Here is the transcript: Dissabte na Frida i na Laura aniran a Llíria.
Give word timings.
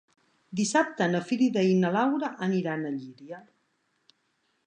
Dissabte 0.59 1.07
na 1.09 1.19
Frida 1.31 1.65
i 1.73 1.75
na 1.83 1.91
Laura 1.97 2.31
aniran 2.47 2.87
a 2.87 2.93
Llíria. 2.97 3.43